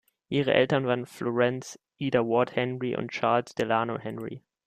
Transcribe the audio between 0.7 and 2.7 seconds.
waren Florence Ida Ward